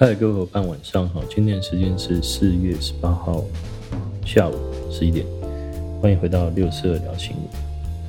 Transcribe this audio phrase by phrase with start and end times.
[0.00, 1.22] 嗨，各位伙伴，晚上好！
[1.28, 3.44] 今天时间是四月十八号
[4.24, 4.54] 下午
[4.90, 5.26] 十一点，
[6.00, 7.44] 欢迎回到六四二聊新闻。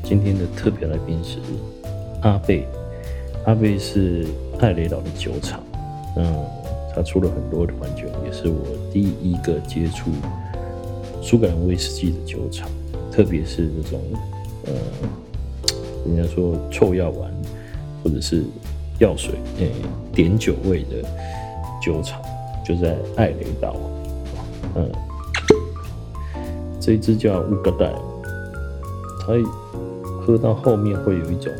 [0.01, 1.39] 今天的特别来宾是
[2.21, 2.65] 阿贝，
[3.43, 4.25] 阿贝是
[4.61, 5.61] 艾雷岛的酒厂，
[6.15, 6.33] 嗯，
[6.95, 10.11] 他出了很多的款酒，也是我第一个接触
[11.21, 12.69] 苏格兰威士忌的酒厂，
[13.11, 14.01] 特别是这种
[14.63, 14.71] 呃，
[16.05, 17.29] 人家说臭药丸
[18.01, 18.45] 或者是
[18.99, 19.69] 药水，诶，
[20.13, 21.05] 点酒味的。
[21.81, 22.21] 酒厂
[22.63, 23.75] 就在艾雷岛，
[24.75, 24.91] 嗯，
[26.79, 27.91] 这一支叫乌格代，
[29.21, 29.33] 它
[30.21, 31.51] 喝到后面会有一种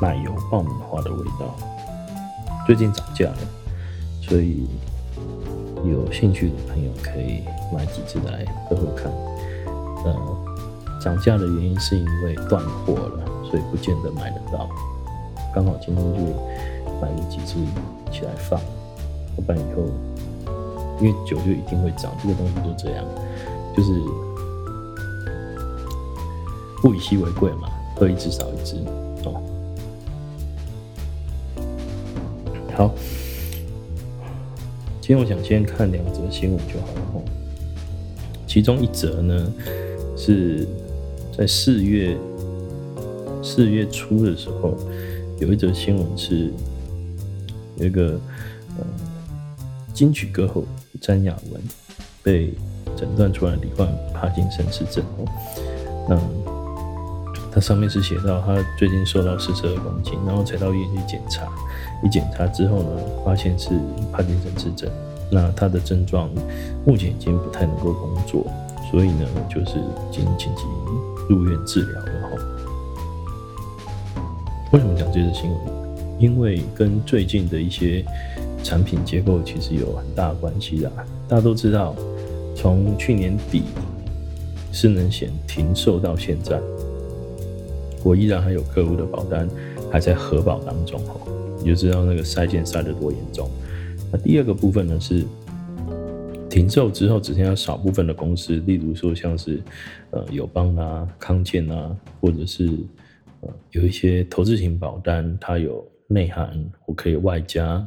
[0.00, 1.56] 奶油爆米花的味道。
[2.64, 3.38] 最近涨价了，
[4.22, 4.68] 所以
[5.84, 7.42] 有兴趣的朋友可以
[7.74, 9.12] 买几支来喝喝看。
[10.04, 10.14] 呃，
[11.00, 14.68] 涨价的原因是因为断货了，所以不见得买得到。
[15.52, 16.53] 刚好今天就。
[17.04, 17.56] 买了几支
[18.10, 18.58] 起来放，
[19.36, 19.82] 要不然以后，
[21.02, 23.04] 因为酒就一定会涨，这个东西就这样，
[23.76, 23.92] 就是
[26.84, 28.76] 物以稀为贵嘛，喝一支少一支
[29.24, 29.42] 哦。
[32.74, 32.94] 好，
[35.02, 37.22] 今天我想先看两则新闻就好了哦。
[38.46, 39.52] 其中一则呢
[40.16, 40.66] 是
[41.36, 42.16] 在四月
[43.42, 44.74] 四月初的时候，
[45.38, 46.50] 有一则新闻是。
[47.76, 48.18] 有一个
[48.78, 48.84] 呃
[49.92, 50.64] 金曲歌后
[51.00, 51.60] 詹雅雯
[52.22, 52.54] 被
[52.96, 55.26] 诊断出来罹患帕金森氏症哦，
[56.08, 56.18] 那
[57.52, 61.46] 他上面是写到他最近受到四十二公斤，然后才到医院去检查，
[62.02, 63.70] 一检查之后呢，发现是
[64.12, 64.90] 帕金森氏症，
[65.30, 66.28] 那他的症状
[66.84, 68.44] 目前已经不太能够工作，
[68.90, 70.64] 所以呢就是已经紧急
[71.28, 72.30] 入院治疗了哈。
[74.72, 75.83] 为什么讲这个新闻？
[76.18, 78.04] 因为跟最近的一些
[78.62, 80.90] 产品结构其实有很大的关系啦。
[81.28, 81.94] 大家都知道，
[82.54, 83.62] 从去年底
[84.72, 86.60] 失能险停售到现在，
[88.02, 89.48] 我依然还有客户的保单
[89.90, 91.20] 还在核保当中哦，
[91.58, 93.50] 你就知道那个塞件塞得多严重。
[94.12, 95.24] 那第二个部分呢是
[96.48, 99.60] 停售之后，只剩下少部分的公司，例如说像是
[100.10, 102.70] 呃友邦啊、康健啊，或者是
[103.40, 105.84] 呃有一些投资型保单，它有。
[106.08, 107.86] 内涵我可以外加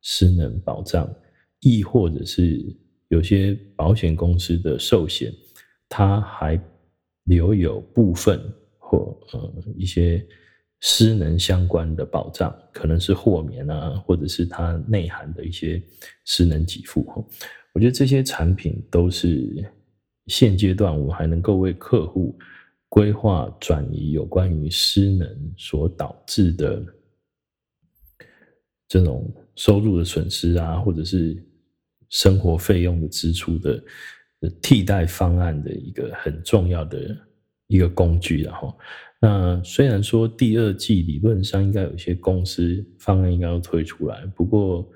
[0.00, 1.12] 失能保障，
[1.60, 2.60] 亦或者是
[3.08, 5.32] 有些保险公司的寿险，
[5.88, 6.60] 它还
[7.24, 8.40] 留有部分
[8.78, 10.24] 或呃一些
[10.80, 15.82] 失能相关的保障，可能是豁免啊，或者是它内涵的一些
[16.24, 17.04] 失能给付。
[17.74, 19.64] 我觉得这些产品都是
[20.26, 22.38] 现阶段我还能够为客户
[22.88, 26.84] 规划转移有关于失能所导致的。
[28.92, 31.42] 这种收入的损失啊，或者是
[32.10, 33.82] 生活费用的支出的
[34.60, 37.16] 替代方案的一个很重要的
[37.68, 38.78] 一个工具，然后，
[39.18, 44.86] 那虽然说第二季理论上应该有些公司方案应该要推出来，不过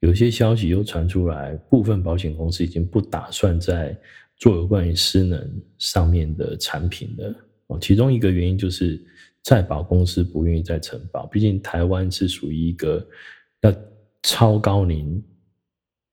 [0.00, 3.94] 有些消息又传出来，部分保险公司已经不打算再
[4.38, 7.34] 做有关于失能上面的产品了。
[7.68, 9.02] 哦，其中一个原因就是。
[9.40, 13.06] 再保公司不愿意再承保，毕竟台湾是属于一个
[13.62, 13.72] 要
[14.22, 15.22] 超高龄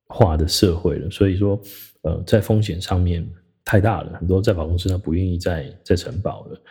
[0.07, 1.59] 化的社会了，所以说，
[2.03, 3.27] 呃，在风险上面
[3.65, 6.61] 太大了，很多再保公司它不愿意再再承保了，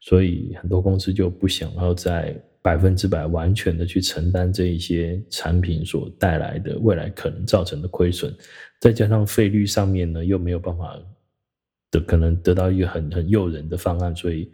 [0.00, 8.32] 所以很多公司就不想要在百分之百完全的去承担这一些产品所带来的未来可能造成的亏损，
[8.78, 10.96] 再加上费率上面呢又没有办法
[11.92, 14.50] 的可能得到一个很很诱人的方案，所以。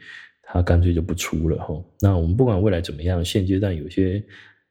[0.51, 1.85] 他干脆就不出了哈。
[2.01, 4.25] 那我们不管未来怎么样，现阶段有些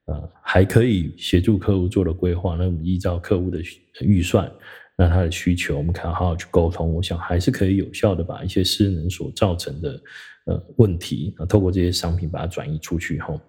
[0.06, 3.62] 呃还可以协助客户做的规划，那我们依照客户的
[4.02, 4.52] 预算，
[4.98, 6.96] 那他的需求，我们可以好好去沟通。
[6.96, 10.02] 我想还是可以有效的把一些失能所造成的
[10.48, 13.40] 呃问题啊，透过这些商品把它转移出去哈。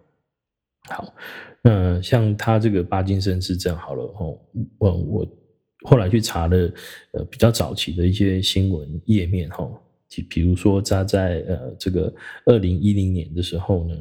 [0.90, 1.14] 好，
[1.62, 4.26] 那像他这个帕金森氏症好了哈，
[4.76, 5.37] 我我
[5.82, 6.56] 后来去查了
[7.12, 9.68] 呃比较早期的一些新闻页面哈。
[10.28, 12.12] 比如说，他在呃这个
[12.46, 13.94] 二零一零年的时候呢，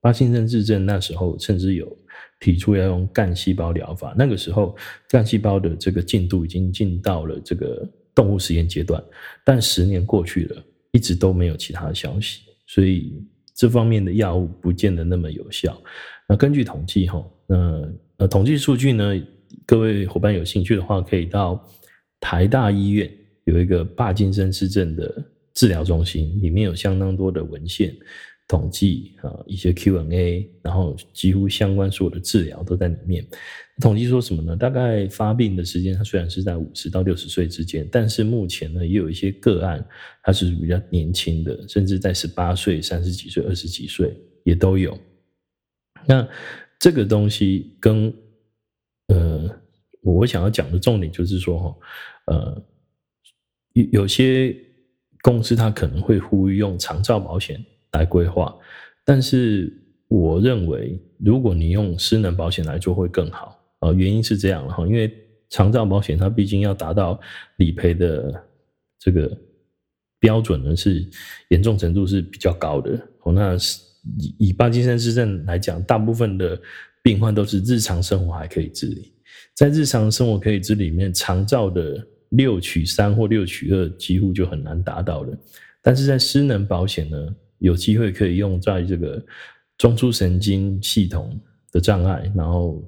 [0.00, 1.96] 巴金森氏症那时候甚至有
[2.40, 4.12] 提出要用干细胞疗法。
[4.18, 4.76] 那个时候，
[5.08, 9.02] 干细胞的这个进度已经进到了这个动物实验阶段，
[9.44, 15.80] 但十年过去了，一直都没有其他的消息，所以这方面的药物不见得那么有效。
[16.28, 19.14] 那根据统计哈，那呃统计数据呢，
[19.66, 21.64] 各位伙伴有兴趣的话，可以到
[22.20, 23.10] 台大医院。
[23.44, 25.22] 有一个帕金森氏症的
[25.52, 27.94] 治疗中心，里面有相当多的文献，
[28.48, 33.22] 统计啊，一些 Q&A，然后几乎相关所有的治疗都在里面。
[33.82, 34.56] 统计说什么呢？
[34.56, 39.86] 大概发病的时间，它虽然是在五十到六十岁之间，但是目前呢，也有一些个案，
[40.22, 44.98] 它是比较年轻的，甚至在十八岁、三十几岁、二十几岁也都有。
[46.06, 46.26] 那
[46.78, 48.10] 这个东西跟
[49.08, 49.48] 呃，
[50.02, 51.76] 我想要讲的重点就是说，哈，
[52.26, 52.66] 呃，
[53.72, 54.56] 有有些
[55.22, 58.56] 公司它可能会呼吁用长照保险来规划，
[59.04, 59.72] 但是
[60.08, 63.60] 我认为，如果你用失能保险来做会更好。
[63.80, 65.12] 呃，原因是这样哈，因为
[65.50, 67.20] 长照保险它毕竟要达到
[67.56, 68.42] 理赔的
[68.98, 69.30] 这个
[70.18, 71.06] 标准呢，是
[71.48, 72.98] 严重程度是比较高的。
[73.24, 73.54] 哦，那
[74.18, 76.60] 以以帕金森氏症来讲，大部分的
[77.02, 79.12] 病患都是日常生活还可以自理，
[79.54, 85.38] 在日常生活可以自理里面，长照的六取三或六取二几乎就很难达到了。
[85.82, 89.22] 但是在失能保险呢，有机会可以用在这个
[89.78, 91.38] 中枢神经系统
[91.72, 92.82] 的障碍，然后。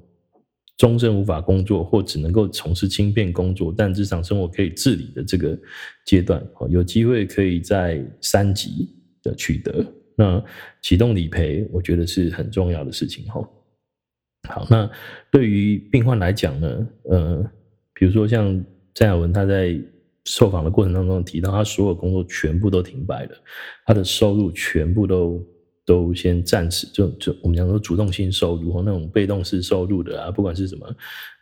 [0.77, 5.57] 终身无法工作或只能够从事轻便工作，但日常生活可以自理的这个
[6.05, 8.87] 阶段，有机会可以在三级
[9.23, 9.83] 的取得。
[10.17, 10.43] 那
[10.81, 13.23] 启动理赔，我觉得是很重要的事情。
[13.27, 13.49] 哈，
[14.49, 14.91] 好，那
[15.31, 17.51] 对于病患来讲呢，呃，
[17.93, 18.61] 比如说像
[18.93, 19.79] 詹雅文，他在
[20.25, 23.31] 受访的过程当中提到，他所有工作全部都停摆了，
[23.85, 25.41] 他的收入全部都。
[25.87, 30.95] 都先暂时就就我们讲说主动性收入和那种被动式收入的啊，不管是什么，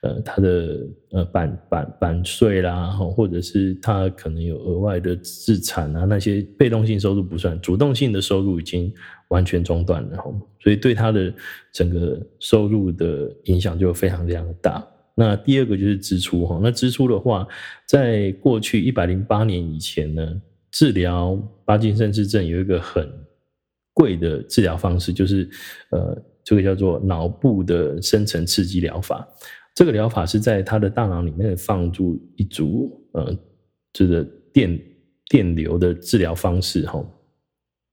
[0.03, 8.93] 呃，他的呃版版版税啦，或者是他可能有额外的资产啊，那些被动性收入不算，主动性的收入已经
[9.29, 10.23] 完全中断了，
[10.61, 11.33] 所以对他的
[11.73, 14.87] 整个收入的影响就非常非常的大。
[15.15, 17.47] 那第二个就是支出哈，那支出的话，
[17.87, 23.09] 在过去一百零八年以前呢，治疗帕金森氏症有一个很
[23.95, 25.49] 贵的治疗方式就是，
[25.89, 29.27] 呃，这个叫做脑部的深层刺激疗法。
[29.73, 33.35] 这个疗法是在他的大脑里面放入一组呃，
[33.91, 34.79] 这个电
[35.29, 37.03] 电流的治疗方式哈。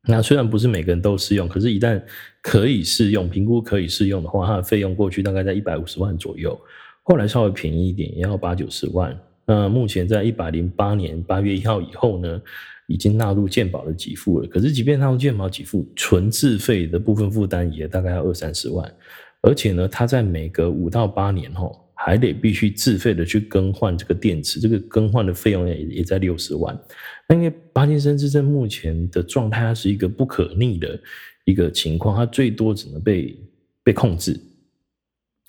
[0.08, 2.02] 那虽然不是每个人都适用，可是，一旦
[2.42, 6.60] 可以适用，评估可以适用的话，它的费用过去大概在一百五十万左右，
[7.04, 9.16] 后来稍微便宜一点，也要八九十万。
[9.44, 12.42] 那目前在一百零八年八月一号以后呢，
[12.92, 18.94] 已经纳入健保的给付了，可是即便纳入健保给付，纯自费的部分负担也大概要二三十万，
[19.40, 26.78] 而且呢，他在每隔五到八年后还得必须自费的去更换这个电池，这个更换的费用也也在六十万。
[27.26, 31.00] 那因为巴金森氏症目前的状态，它是一个不可逆的
[31.46, 33.34] 一个情况，它最多只能被
[33.82, 34.38] 被控制，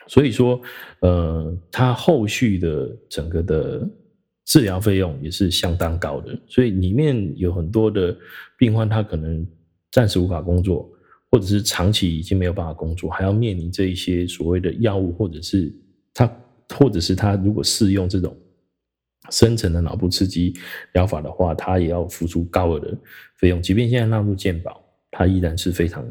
[0.07, 0.61] 所以说，
[1.01, 3.89] 呃，它后续的整个的。
[4.45, 8.15] 治疗费用也是相当高的，所以里面有很多的
[8.57, 9.45] 病患，他可能
[9.91, 10.89] 暂时无法工作，
[11.31, 15.73] 或者是长期已经没有办法工作，还要面临这一些所谓的药物，或者是
[16.13, 16.29] 他，
[16.75, 18.35] 或者是他如果适用这种
[19.31, 20.53] 深层的脑部刺激
[20.93, 22.97] 疗法的话，他也要付出高额的
[23.37, 23.61] 费用。
[23.61, 26.05] 即便现在纳入健保，他依然是非常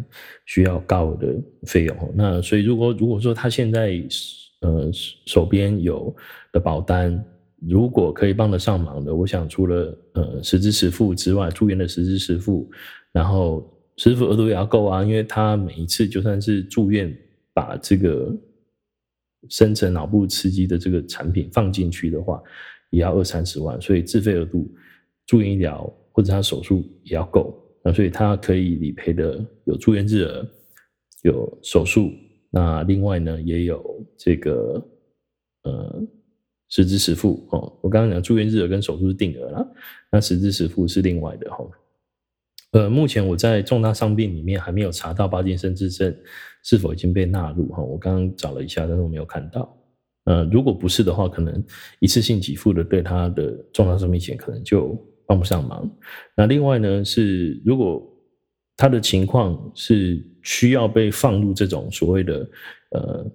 [0.46, 1.34] 需要高额的
[1.66, 2.14] 费用。
[2.16, 4.02] 那所以，如果如果说他现在
[4.62, 4.90] 呃
[5.26, 6.14] 手边有
[6.50, 7.22] 的保单，
[7.68, 12.68] 如果可以帮得上忙的，我想除了呃实支实付之外，住院的实支实付，
[13.12, 13.64] 然后
[13.98, 17.16] 实付额度也要够啊，因为他每一次就算是住院，
[17.54, 18.36] 把这个
[19.48, 22.42] 深层脑部刺激的这个产品放进去的话，
[22.90, 24.68] 也要二三十万，所以自费额度
[25.26, 30.48] 住院医疗或者他手术也要够，那所以他可以理赔的有住院日额，
[31.22, 32.10] 有手术，
[32.50, 34.84] 那另外呢也有这个
[35.62, 36.08] 呃。
[36.74, 39.68] 实支实付哦，我刚刚讲住院日额跟手术是定额啦，
[40.10, 41.58] 那实支实付是另外的哈。
[42.70, 46.16] 呃，目前我在重大伤病里面还没有查到帕金森氏症
[46.62, 49.76] 是否已经被纳入哈，我刚刚找了一下，但是我没有看到。
[50.24, 51.62] 呃，如果不是的话，可能
[52.00, 55.86] 一次性给付的对他的重大伤病险可能就帮不上忙。
[56.34, 58.02] 那另外呢是，如果
[58.78, 62.50] 他的情况是需要被放入这种所谓的
[62.92, 63.30] 呃。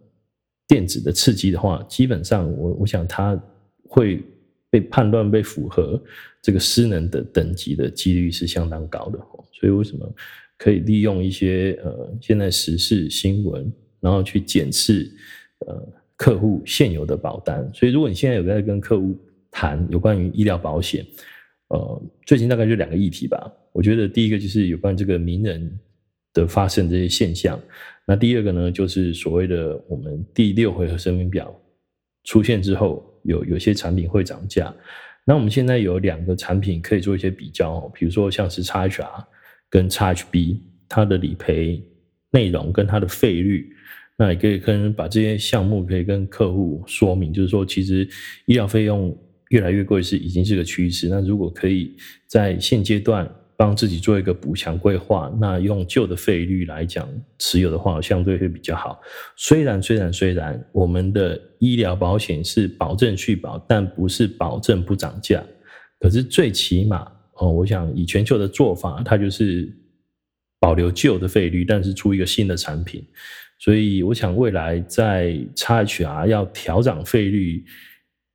[0.68, 3.42] 电子的刺激的话，基本上我我想它
[3.88, 4.22] 会
[4.70, 6.02] 被判断被符合
[6.42, 9.18] 这个失能的等级的几率是相当高的。
[9.54, 10.14] 所以为什么
[10.58, 13.72] 可以利用一些呃现在时事新闻，
[14.02, 15.10] 然后去检视
[15.66, 17.70] 呃客户现有的保单。
[17.74, 19.18] 所以如果你现在有在跟客户
[19.50, 21.06] 谈有关于医疗保险，
[21.70, 23.52] 呃，最近大概就两个议题吧。
[23.72, 25.80] 我觉得第一个就是有关这个名人
[26.34, 27.60] 的发生这些现象。
[28.10, 31.54] 那第二个呢，就是所谓的我们第六回合声明表
[32.24, 34.74] 出现之后，有有些产品会涨价。
[35.26, 39.26] 那我们现在有两个产品可以做一些比较，比如说像是 XHR
[39.70, 41.84] 跟 XHB，它的理赔
[42.32, 43.70] 内容跟它的费率，
[44.18, 48.08] 那也可以跟把这些项目可以跟客户说明，就是说其实
[48.46, 49.14] 医疗费用
[49.50, 51.10] 越来越贵是已经是个趋势。
[51.10, 51.94] 那如果可以
[52.26, 57.10] 在现阶段帮自己做一个补强规划，那用旧的费率来讲
[57.40, 59.02] 持有的话，相对会比较好。
[59.36, 65.44] 虽然虽然虽然我们的医疗保险是保证续保，但不是保证不涨价。
[66.00, 69.68] 可是最起码哦，我想以全球的做法，它就是
[70.60, 73.04] 保留旧的费率，但是出一个新的产品。
[73.58, 77.66] 所以我想未来在 XHR 要调涨费率，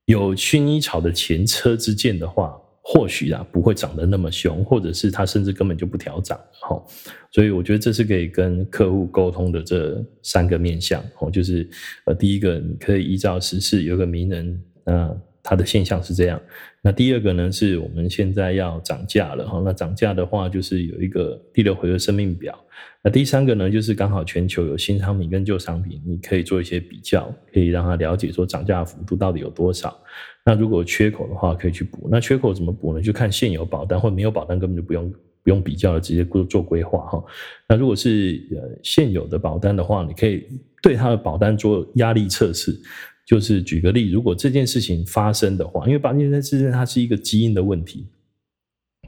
[0.07, 2.59] 有薰衣草的前车之鉴的话。
[2.85, 6.83] 或许啊，不会涨得那么凶，或者是它甚至根本就不调涨，齁。
[7.31, 11.69] 所以我觉得这是可以跟客户沟通的这三个面向，哦，就是
[12.07, 16.41] 呃，第一个你可以依照时事有个名人，那他的现象是这样。
[16.83, 22.59] 那第二个呢，是我们现在要涨价了，齁，那涨价的话就是有一个第六回合生命表。
[23.05, 29.97] 那第三个呢，就是刚好全球有新商品跟旧商品，你可以做一些比较，可以让他了解说涨价幅度到底有多少。
[30.45, 32.09] 那如果缺口的话，可以去补。
[32.11, 33.01] 那缺口怎么补呢？
[33.01, 35.09] 就看现有保单或没有保单，根本就不用
[35.45, 37.25] 不用比较了，直接做做规划哈。
[37.69, 40.45] 那如果是呃现有的保单的话，你可以
[40.83, 42.77] 对他的保单做压力测试。
[43.25, 48.09] 就是举个例，如果这件事情发生的话，因为保单这件它是一个基因的问题，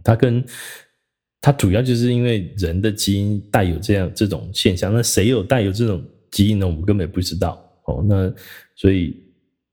[0.04, 0.42] 它跟
[1.40, 4.94] 它主要就是因为人的基因带有这样这种现象。
[4.94, 6.00] 那谁有带有这种
[6.30, 6.66] 基因呢？
[6.66, 8.04] 我们根本不知道哦。
[8.08, 8.32] 那
[8.76, 9.23] 所以。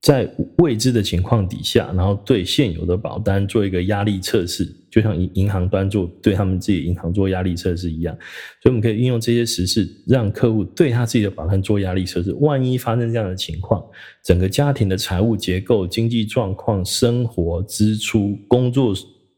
[0.01, 0.27] 在
[0.58, 8.17] 未知的情况底下，然后对现有的保单做一个压力测试，就像银银行端做对他们自己银行做压力测试一样。
[8.63, 12.34] 所以我们可以运用这些实事，让客户对他自己的保单做压力测试。
[12.39, 13.79] 万一发生这样的情况，
[14.24, 18.96] 整个家庭的财务结构、经济状况、生活支出、工作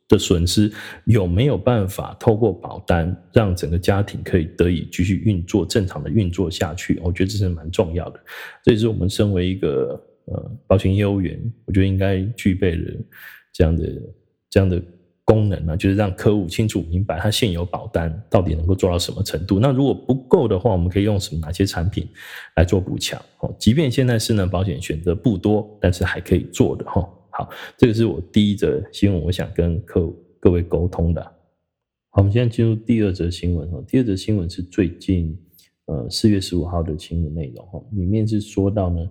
[0.07, 0.71] 的损失，
[1.03, 7.01] 有没有办法透过保单让整个家庭可以得以继续运作正常的运作下去？
[7.03, 8.19] 我觉得这是蛮重要的。
[8.63, 10.01] 这也是我们身为一个。
[10.25, 12.91] 呃，保险业务员，我觉得应该具备了
[13.51, 14.01] 这样的
[14.49, 14.81] 这样的
[15.25, 19.59] 功能呢，就是让客户清楚明白他现有保单到底能够做到什么程度。
[19.59, 22.07] 那如果不够的话，我们可以用什么哪些产品
[22.55, 23.21] 来做补强？
[23.39, 27.09] 哦，即便现在失能保险选择不多，但是还可以做的哈。
[27.29, 31.21] 好，这个是我第一则新闻，我想跟客各位沟通的。
[32.09, 33.83] 好，我们现在进入第二则新闻哈。
[33.87, 35.37] 第二则新闻是最近
[35.85, 39.09] 呃四月十五号的新闻内容哈，里面是说到呢，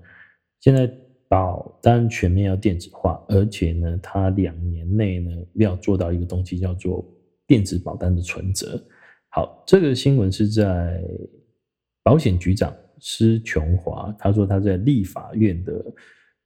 [0.62, 0.90] 现在。
[1.28, 7.02] 保单全面要电子化，而且呢，它两年内呢要做到一个东西叫做
[7.47, 8.78] 电子保单的存折。
[9.31, 11.02] 好，这个新闻是在
[12.02, 15.83] 保险局长施琼华，他说他在立法院的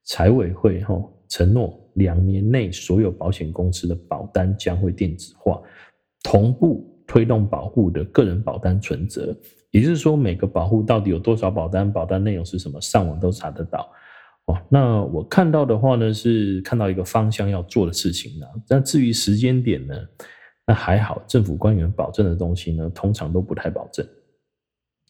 [0.04, 0.94] 财委会哈
[1.26, 5.60] 承诺，两年内所有保险公司的保单将会电子化，
[6.22, 9.36] 同步推动保护的个人保单存折。
[9.72, 13.90] 也就是说，每个保户到底有多少保单，保单内容是什么，上网都查得到。
[14.46, 18.46] 哦，那我看到的话呢，是看到一个方向要做的事情呢。
[18.68, 19.94] 那至于时间点呢，
[20.64, 24.06] 那还好，政府官员保证的东西呢，通常都不太保证。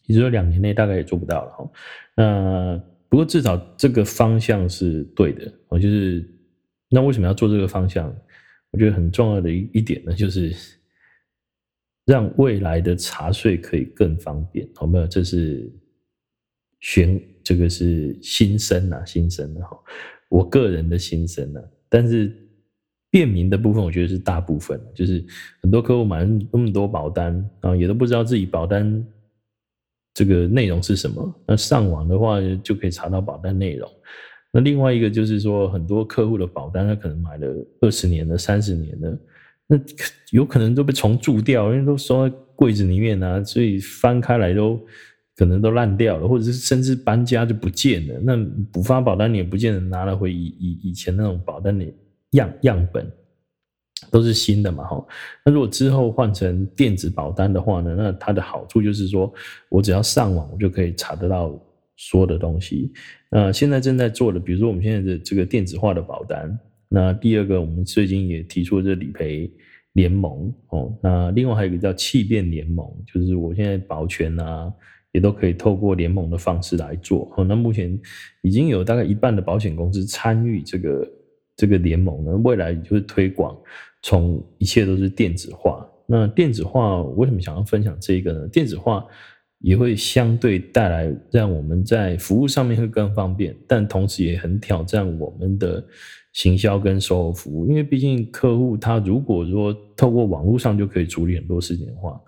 [0.07, 1.71] 也就是说，两年内大概也做不到了哈。
[2.15, 5.53] 那不过至少这个方向是对的。
[5.67, 6.27] 我就是，
[6.89, 8.11] 那为什么要做这个方向？
[8.71, 10.51] 我觉得很重要的一一点呢，就是
[12.05, 14.67] 让未来的查税可以更方便。
[14.73, 15.71] 好，没有，这是
[16.79, 17.21] 选。
[17.47, 19.79] 这个是心声呐，心声的哈，
[20.27, 21.61] 我个人的心声呐。
[21.87, 22.29] 但是
[23.09, 25.23] 便民的部分，我觉得是大部分，就是
[25.61, 29.01] 很多客户买那么多保单啊，也都不知道自己保单
[30.13, 31.41] 这个内容是什么。
[31.47, 33.89] 那上网的话，就可以查到保单内容。
[34.51, 37.47] 那另外一个就是说，很多客户的保单，他可能买了
[37.79, 39.17] 二十年的、三十年的，
[39.67, 39.79] 那
[40.31, 44.85] 有可能都被虫蛀掉，因为都收在柜子里面啊，所以翻开来都。
[45.37, 48.19] 可能都烂掉了，或者是甚至搬家就不见了。
[48.23, 48.35] 那
[48.71, 51.85] 补发保单你也不见得拿了回以以以前那种保单的
[52.31, 53.07] 样样本，
[54.09, 55.05] 都是新的嘛，哈。
[55.45, 57.95] 那如果之后换成电子保单的话呢？
[57.95, 59.31] 那它的好处就是说
[59.69, 61.49] 我只要上网，我就可以查得到
[61.97, 62.91] 所有的东西。
[63.29, 66.59] 那现在正在做的，比如说我们现在的这个电子化的保单。
[66.89, 69.51] 那第二个，我们最近也提出了这理赔
[69.93, 70.97] 联盟哦。
[71.03, 74.73] 那另外还有一个叫气变联盟，就是我现在保全啊。
[75.11, 77.27] 也都可以透过联盟的方式来做。
[77.47, 77.99] 那目前
[78.41, 81.11] 已经有大概一半的保险公司参与这个
[81.55, 82.31] 这个联盟呢。
[82.43, 83.57] 未来就是推广，
[84.03, 85.87] 从一切都是电子化。
[86.05, 88.47] 那电子化为什么想要分享这个呢？
[88.49, 89.05] 电子化
[89.59, 95.83] 也会相对带来让我们在服务上面会更方便，但同时也很挑战我们的
[96.33, 97.65] 行销跟售后服务。
[97.67, 102.21] 因为毕竟客户他如果说透过网络上就可以处理很多事情的话，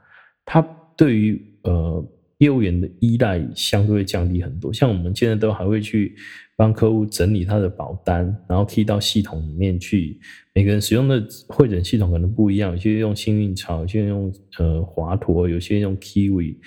[0.45, 0.65] 他。
[1.00, 2.05] 对于呃
[2.39, 4.74] 业务员的依赖相对会降低很多。
[4.74, 6.15] 像我们现在都还会去
[6.58, 10.19] 帮客户整理他的保单，然后 key 到系统里面去。
[10.53, 16.58] 每个人使用的会诊系统可能不一样，有些用幸运草，有些用呃华佗，有些用 Kiwi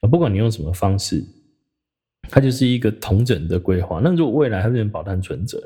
[0.00, 0.08] 啊。
[0.08, 1.22] 不管你用什么方式，
[2.30, 4.00] 它就是一个同整的规划。
[4.02, 5.62] 那如果未来它变成保单存折，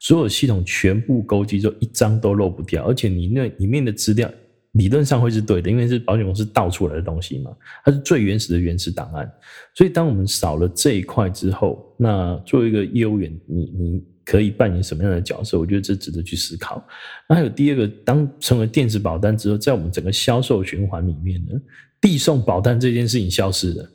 [0.00, 4.30] 所有系统全部勾稽，就一张都漏不掉，而且你那里面的资料。
[4.72, 7.50] 理论上会是对的，因为是保险公司盗出来的东西嘛，
[7.84, 9.28] 它是最原始的原始档案。
[9.74, 15.58] 所以，当我们少了这一块之后，那作为一个业务员，你你可以扮演什么样的角色？
[15.58, 16.86] 我觉得这值得去思考。
[17.28, 21.60] 那还有第二个，当成为电子保单之后，在我们整个销售循环里面呢，
[22.00, 23.90] 递送保单这件事情消失了。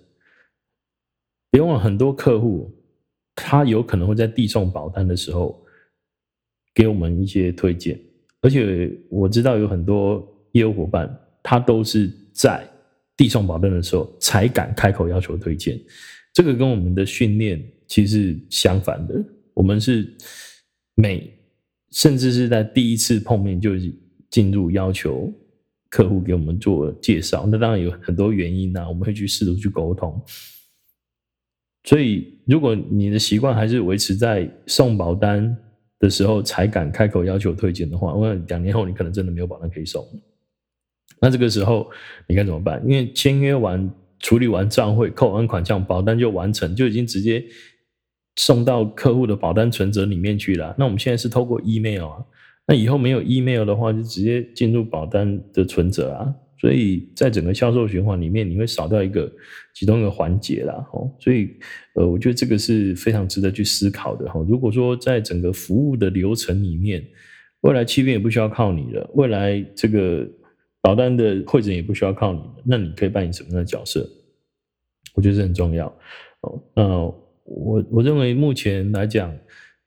[1.50, 2.70] 别忘了，很多客户
[3.34, 5.58] 他有可能会在递送保单的时候
[6.74, 7.98] 给我们一些推荐，
[8.41, 10.29] 而且我知道有很多。
[10.55, 12.67] 业务伙伴，他都是在
[13.15, 15.79] 递送保单的时候才敢开口要求推荐，
[16.33, 19.24] 这个跟我们的训练其实相反的。
[19.53, 20.12] 我们是
[20.95, 21.31] 每
[21.91, 23.71] 甚至是在第一次碰面就
[24.29, 25.33] 进入要求
[25.89, 30.21] 客户给我们做介绍，那当然有很多原因啊，我们会去试图去沟通。
[31.83, 35.55] 所以，如果你的习惯还是维持在送保单
[36.00, 40.03] 的时候才敢开口要求推荐的话，我想两年后你可能真的没有保单可以送。
[41.25, 41.89] 那这个时候
[42.27, 42.79] 你该怎么办？
[42.86, 47.44] 因为签约完、处理完账汇、扣完款项，保单就完成，就已经直接
[48.36, 50.75] 送到客户的保单存折里面去了。
[50.77, 52.24] 那我们现在是透过 email 啊，
[52.67, 56.32] 那以后没有 email 的话，就直接进入保单的存折啊。
[56.62, 59.27] 所以在整个销售循环里面，你会少掉一个
[59.74, 60.75] 其中一个环节啦。
[60.94, 61.50] 哦，所以
[61.96, 64.39] 呃，我觉得这个是非常值得去思考的哈。
[64.48, 67.03] 如果说在整个服务的流程里面，
[67.62, 70.24] 未来欺骗也不需要靠你了，未来这个。
[70.86, 74.08] 保单的会诊也不需要靠你，那你可以扮演什么样的角色？
[75.15, 75.88] 我觉得这很重要
[76.42, 76.62] 哦。
[76.75, 76.84] 那
[77.44, 79.36] 我我认为目前来讲，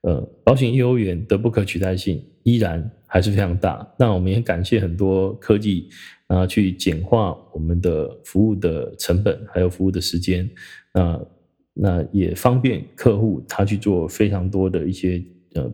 [0.00, 3.88] 呃，保险业务员的不可取代性依然还是非常大。
[3.96, 5.88] 那我们也感谢很多科技
[6.27, 10.51] 啊，去简化我们的服务的成本，还有服务的时间。
[10.92, 11.27] 那
[11.75, 15.22] 那也方便客户他去做非常多的一些
[15.55, 15.72] 呃。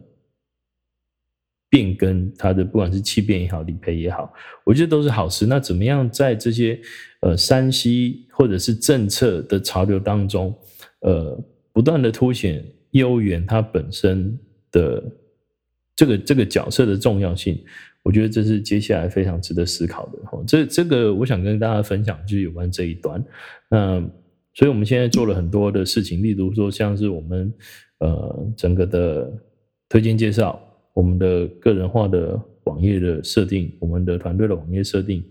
[1.74, 4.32] 变更它的不管是气变也好，理赔也好，
[4.62, 5.44] 我觉得都是好事。
[5.44, 6.80] 那怎么样在这些
[7.22, 10.56] 呃山西或者是政策的潮流当中，
[11.00, 11.37] 呃，
[11.72, 14.38] 不断的凸显业务员他本身
[14.70, 15.02] 的
[15.96, 17.58] 这个这个角色的重要性？
[18.04, 20.18] 我觉得这是接下来非常值得思考的。
[20.26, 23.20] 哈，这这个我想跟大家分享就是有关这一端。
[23.68, 24.00] 那
[24.54, 27.52] 所以我们现在做了很多的事情，例如说像是我们
[27.98, 29.28] 呃整个的
[29.88, 30.63] 推荐介绍。
[30.94, 35.22] 我们的个人化的网页的设定，我们的团队的网页设定，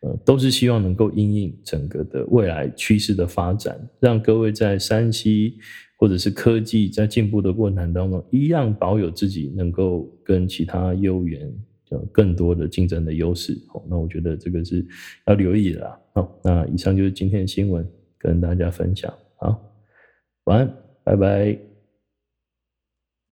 [0.00, 5.58] 呃，都是希望能够因应整个的未来趋势的发展，让各位在山西
[5.96, 11.52] 或者是科技在进步的过程当中，一样保有自己能够跟其他业务员
[11.90, 13.56] 有更多的竞争的优势。
[13.68, 14.84] 好，那我觉得这个是
[15.26, 16.00] 要留意的啦。
[16.14, 17.86] 好，那以上就是今天的新闻，
[18.18, 19.12] 跟大家分享。
[19.36, 19.60] 好，
[20.44, 21.69] 晚安，拜拜。